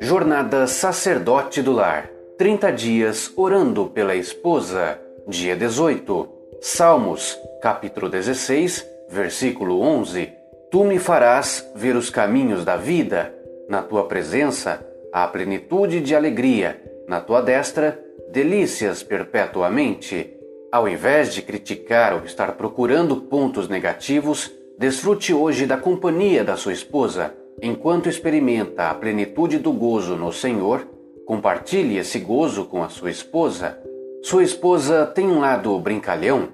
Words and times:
Jornada 0.00 0.66
Sacerdote 0.66 1.62
do 1.62 1.72
Lar 1.72 2.10
30 2.36 2.72
dias 2.72 3.32
orando 3.36 3.86
pela 3.86 4.14
esposa. 4.16 5.00
Dia 5.26 5.56
18. 5.56 6.28
Salmos, 6.60 7.38
capítulo 7.62 8.08
16, 8.08 8.86
versículo 9.08 9.80
11. 9.80 10.32
Tu 10.70 10.84
me 10.84 10.98
farás 10.98 11.64
ver 11.76 11.96
os 11.96 12.10
caminhos 12.10 12.64
da 12.64 12.76
vida. 12.76 13.34
Na 13.68 13.82
tua 13.82 14.06
presença 14.06 14.84
há 15.12 15.26
plenitude 15.28 16.00
de 16.00 16.14
alegria. 16.14 16.82
Na 17.06 17.20
tua 17.20 17.40
destra, 17.40 18.02
delícias 18.30 19.02
perpetuamente. 19.02 20.36
Ao 20.72 20.88
invés 20.88 21.32
de 21.32 21.40
criticar 21.40 22.14
ou 22.14 22.24
estar 22.24 22.52
procurando 22.56 23.16
pontos 23.22 23.68
negativos, 23.68 24.50
desfrute 24.78 25.32
hoje 25.32 25.66
da 25.66 25.76
companhia 25.76 26.44
da 26.44 26.56
sua 26.56 26.72
esposa 26.72 27.34
Enquanto 27.62 28.08
experimenta 28.08 28.90
a 28.90 28.94
plenitude 28.94 29.58
do 29.58 29.72
gozo 29.72 30.16
no 30.16 30.32
Senhor, 30.32 30.86
compartilhe 31.24 31.96
esse 31.96 32.18
gozo 32.18 32.64
com 32.64 32.82
a 32.82 32.88
sua 32.88 33.10
esposa. 33.10 33.78
Sua 34.22 34.42
esposa 34.42 35.06
tem 35.06 35.26
um 35.26 35.40
lado 35.40 35.78
brincalhão, 35.78 36.48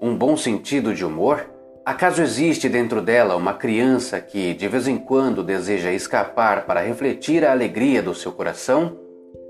um 0.00 0.14
bom 0.14 0.36
sentido 0.36 0.94
de 0.94 1.04
humor? 1.04 1.46
Acaso 1.84 2.22
existe 2.22 2.68
dentro 2.68 3.00
dela 3.00 3.34
uma 3.34 3.54
criança 3.54 4.20
que 4.20 4.54
de 4.54 4.68
vez 4.68 4.86
em 4.86 4.98
quando 4.98 5.42
deseja 5.42 5.90
escapar 5.90 6.66
para 6.66 6.82
refletir 6.82 7.44
a 7.44 7.50
alegria 7.50 8.02
do 8.02 8.14
seu 8.14 8.30
coração? 8.30 8.96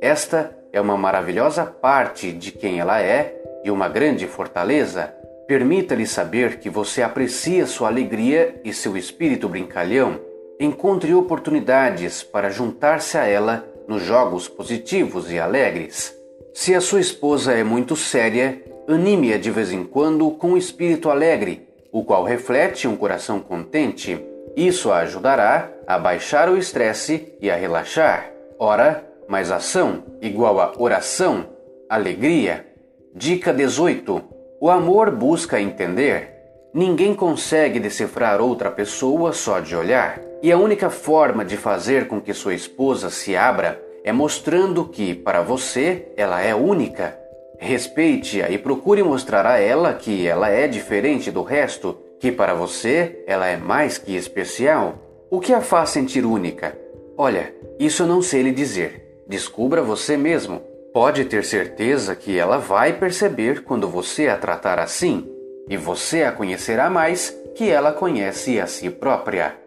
Esta 0.00 0.56
é 0.72 0.80
uma 0.80 0.96
maravilhosa 0.96 1.66
parte 1.66 2.32
de 2.32 2.52
quem 2.52 2.78
ela 2.78 3.02
é 3.02 3.36
e 3.64 3.70
uma 3.70 3.88
grande 3.88 4.27
fortaleza. 4.27 5.12
Permita-lhe 5.46 6.06
saber 6.06 6.59
que 6.59 6.70
você 6.70 7.02
aprecia 7.02 7.66
sua 7.66 7.88
alegria 7.88 8.60
e 8.64 8.73
seu 8.73 8.96
espírito 8.96 9.48
brincalhão 9.48 10.20
encontre 10.59 11.12
oportunidades 11.12 12.23
para 12.23 12.50
juntar-se 12.50 13.19
a 13.19 13.27
ela 13.27 13.66
nos 13.89 14.03
jogos 14.03 14.48
positivos 14.48 15.31
e 15.31 15.39
alegres. 15.39 16.16
Se 16.55 16.75
a 16.75 16.81
sua 16.81 17.00
esposa 17.00 17.53
é 17.53 17.64
muito 17.64 17.97
séria, 17.97 18.62
anime-a 18.86 19.39
de 19.39 19.50
vez 19.50 19.72
em 19.72 19.84
quando 19.84 20.31
com 20.31 20.50
um 20.50 20.56
espírito 20.56 21.11
alegre, 21.11 21.66
o 21.91 22.05
qual 22.05 22.25
reflete 22.25 22.86
um 22.86 22.97
coração 22.97 23.41
contente. 23.41 24.19
Isso 24.56 24.92
a 24.92 24.98
ajudará 24.98 25.70
a 25.86 25.98
baixar 25.98 26.48
o 26.48 26.56
estresse 26.56 27.34
e 27.41 27.50
a 27.50 27.56
relaxar. 27.56 28.31
Ora, 28.59 29.05
mais 29.28 29.50
ação 29.50 30.05
igual 30.20 30.61
a 30.61 30.72
oração, 30.78 31.47
alegria. 31.88 32.66
Dica 33.14 33.53
18. 33.53 34.31
O 34.64 34.70
amor 34.70 35.10
busca 35.10 35.60
entender. 35.60 36.34
Ninguém 36.72 37.16
consegue 37.16 37.80
decifrar 37.80 38.41
outra 38.41 38.70
pessoa 38.70 39.32
só 39.32 39.58
de 39.58 39.74
olhar. 39.74 40.20
E 40.41 40.52
a 40.52 40.56
única 40.56 40.88
forma 40.88 41.44
de 41.44 41.56
fazer 41.56 42.06
com 42.06 42.20
que 42.20 42.32
sua 42.32 42.54
esposa 42.54 43.10
se 43.10 43.34
abra 43.34 43.82
é 44.04 44.12
mostrando 44.12 44.84
que, 44.84 45.16
para 45.16 45.42
você, 45.42 46.12
ela 46.16 46.41
é 46.41 46.54
única. 46.54 47.19
Respeite-a 47.58 48.50
e 48.50 48.56
procure 48.56 49.02
mostrar 49.02 49.46
a 49.46 49.58
ela 49.58 49.94
que 49.94 50.28
ela 50.28 50.48
é 50.48 50.69
diferente 50.69 51.28
do 51.28 51.42
resto, 51.42 51.98
que 52.20 52.30
para 52.30 52.54
você 52.54 53.24
ela 53.26 53.48
é 53.48 53.56
mais 53.56 53.98
que 53.98 54.14
especial. 54.14 54.94
O 55.28 55.41
que 55.41 55.52
a 55.52 55.60
faz 55.60 55.91
sentir 55.91 56.24
única? 56.24 56.78
Olha, 57.19 57.52
isso 57.80 58.04
eu 58.04 58.06
não 58.06 58.22
sei 58.22 58.42
lhe 58.42 58.52
dizer. 58.52 59.24
Descubra 59.26 59.82
você 59.82 60.16
mesmo. 60.16 60.62
Pode 60.92 61.24
ter 61.24 61.42
certeza 61.42 62.14
que 62.14 62.38
ela 62.38 62.58
vai 62.58 62.92
perceber 62.92 63.64
quando 63.64 63.88
você 63.88 64.28
a 64.28 64.36
tratar 64.36 64.78
assim, 64.78 65.26
e 65.68 65.76
você 65.76 66.24
a 66.24 66.32
conhecerá 66.32 66.90
mais 66.90 67.34
que 67.54 67.70
ela 67.70 67.92
conhece 67.92 68.60
a 68.60 68.66
si 68.66 68.90
própria. 68.90 69.61